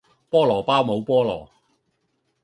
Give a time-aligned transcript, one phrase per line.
[0.03, 0.05] 菠蘿
[0.63, 1.47] 包冇菠蘿